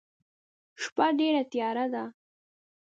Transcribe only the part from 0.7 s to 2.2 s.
شپه ډيره تیاره ده.